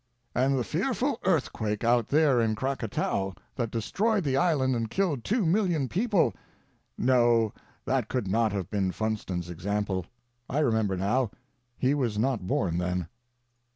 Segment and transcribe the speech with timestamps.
[0.33, 5.45] And the fearful earthquake out there in Krakatoa, that destroyed the island and killed two
[5.45, 6.33] million people—
[7.13, 7.53] No,
[7.85, 10.07] that could not have been Funston's example;
[10.49, 11.29] I remember now,
[11.77, 13.09] he was not born then.